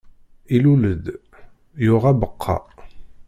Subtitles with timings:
[0.55, 1.05] Ilul-d,
[1.85, 2.57] yuɣ abeqqa.